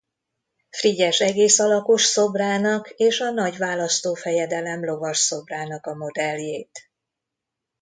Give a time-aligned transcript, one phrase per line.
[0.69, 6.91] Frigyes egész alakos szobrának és a Nagy Választófejedelem lovasszobrának a modelljét.